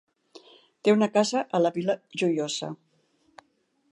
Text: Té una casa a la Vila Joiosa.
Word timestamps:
Té 0.87 0.93
una 0.95 1.09
casa 1.17 1.43
a 1.59 1.61
la 1.65 1.71
Vila 1.77 1.97
Joiosa. 2.23 2.73